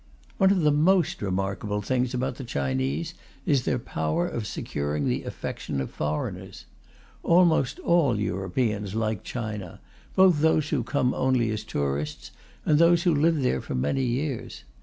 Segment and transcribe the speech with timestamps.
[0.39, 3.13] One of the most remarkable things about the Chinese
[3.45, 6.65] is their power of securing the affection of foreigners.
[7.21, 9.79] Almost all Europeans like China,
[10.15, 12.31] both those who come only as tourists
[12.65, 14.63] and those who live there for many years.